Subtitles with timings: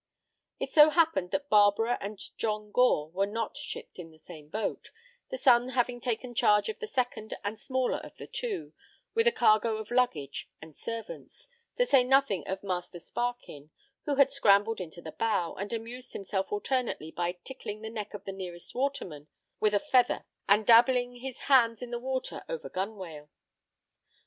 [0.59, 4.89] It so happened that Barbara and John Gore were not shipped in the same boat,
[5.29, 8.73] the son having taken charge of the second and smaller of the two,
[9.13, 13.69] with a cargo of luggage and servants, to say nothing of Master Sparkin,
[14.05, 18.23] who had scrambled into the bow, and amused himself alternately by tickling the neck of
[18.23, 19.27] the nearest waterman
[19.59, 23.29] with a feather and dabbling his hands in the water over gunwale.